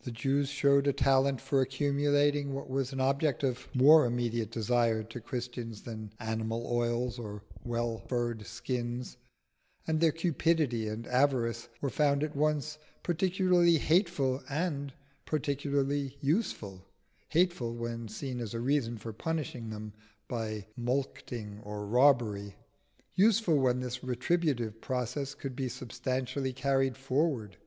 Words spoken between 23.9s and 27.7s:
retributive process could be successfully carried forward.